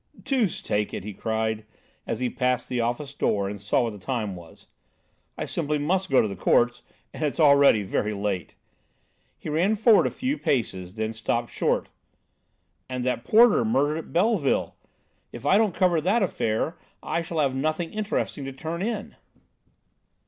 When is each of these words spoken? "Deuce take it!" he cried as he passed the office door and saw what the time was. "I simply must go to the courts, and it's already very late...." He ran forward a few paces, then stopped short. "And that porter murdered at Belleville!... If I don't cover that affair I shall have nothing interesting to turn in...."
"Deuce 0.23 0.61
take 0.61 0.95
it!" 0.95 1.03
he 1.03 1.13
cried 1.13 1.63
as 2.07 2.19
he 2.21 2.27
passed 2.27 2.67
the 2.69 2.81
office 2.81 3.13
door 3.13 3.47
and 3.47 3.61
saw 3.61 3.83
what 3.83 3.91
the 3.93 3.99
time 3.99 4.35
was. 4.35 4.65
"I 5.37 5.45
simply 5.45 5.77
must 5.77 6.09
go 6.09 6.23
to 6.23 6.27
the 6.27 6.35
courts, 6.35 6.81
and 7.13 7.21
it's 7.21 7.39
already 7.39 7.83
very 7.83 8.11
late...." 8.13 8.55
He 9.37 9.47
ran 9.47 9.75
forward 9.75 10.07
a 10.07 10.09
few 10.09 10.39
paces, 10.39 10.95
then 10.95 11.13
stopped 11.13 11.51
short. 11.51 11.87
"And 12.89 13.03
that 13.03 13.23
porter 13.23 13.63
murdered 13.63 13.97
at 13.99 14.11
Belleville!... 14.11 14.75
If 15.31 15.45
I 15.45 15.59
don't 15.59 15.75
cover 15.75 16.01
that 16.01 16.23
affair 16.23 16.79
I 17.03 17.21
shall 17.21 17.37
have 17.37 17.53
nothing 17.53 17.93
interesting 17.93 18.43
to 18.45 18.51
turn 18.51 18.81
in...." 18.81 19.15